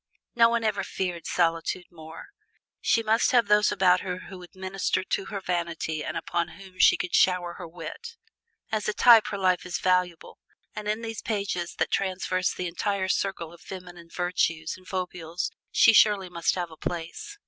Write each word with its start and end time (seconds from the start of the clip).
No 0.33 0.49
one 0.49 0.63
ever 0.63 0.83
feared 0.83 1.27
solitude 1.27 1.85
more: 1.91 2.29
she 2.79 3.03
must 3.03 3.29
have 3.33 3.47
those 3.47 3.71
about 3.71 3.99
her 3.99 4.17
who 4.31 4.39
would 4.39 4.55
minister 4.55 5.03
to 5.03 5.25
her 5.25 5.39
vanity 5.39 6.03
and 6.03 6.17
upon 6.17 6.47
whom 6.57 6.79
she 6.79 6.97
could 6.97 7.13
shower 7.13 7.53
her 7.59 7.67
wit. 7.67 8.15
As 8.71 8.89
a 8.89 8.95
type 8.95 9.27
her 9.27 9.37
life 9.37 9.63
is 9.63 9.77
valuable, 9.77 10.39
and 10.75 10.87
in 10.87 11.03
these 11.03 11.21
pages 11.21 11.75
that 11.75 11.91
traverse 11.91 12.51
the 12.51 12.65
entire 12.65 13.09
circle 13.09 13.53
of 13.53 13.61
feminine 13.61 14.09
virtues 14.09 14.75
and 14.75 14.87
foibles 14.87 15.51
she 15.71 15.93
surely 15.93 16.29
must 16.29 16.55
have 16.55 16.71
a 16.71 16.77
place. 16.77 17.37